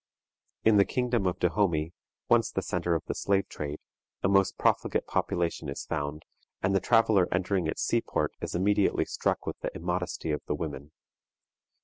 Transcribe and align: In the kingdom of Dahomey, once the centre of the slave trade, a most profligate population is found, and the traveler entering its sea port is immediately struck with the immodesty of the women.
In 0.63 0.77
the 0.77 0.83
kingdom 0.83 1.27
of 1.27 1.37
Dahomey, 1.37 1.93
once 2.27 2.49
the 2.49 2.63
centre 2.63 2.95
of 2.95 3.03
the 3.05 3.13
slave 3.13 3.47
trade, 3.47 3.77
a 4.23 4.27
most 4.27 4.57
profligate 4.57 5.05
population 5.05 5.69
is 5.69 5.85
found, 5.85 6.23
and 6.63 6.73
the 6.73 6.79
traveler 6.79 7.27
entering 7.31 7.67
its 7.67 7.83
sea 7.83 8.01
port 8.01 8.31
is 8.41 8.55
immediately 8.55 9.05
struck 9.05 9.45
with 9.45 9.59
the 9.59 9.69
immodesty 9.75 10.31
of 10.31 10.41
the 10.47 10.55
women. 10.55 10.91